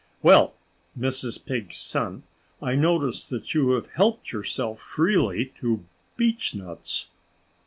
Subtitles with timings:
[0.23, 0.55] "Well,
[0.99, 1.45] Mrs.
[1.45, 2.23] Pig's son,
[2.59, 5.85] I notice that you have helped yourself freely to
[6.17, 7.05] beechnuts."